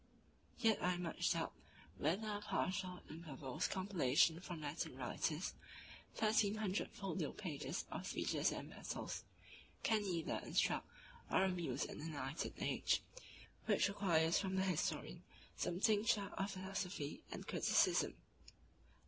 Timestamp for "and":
3.07-3.23, 8.51-8.71, 17.31-17.47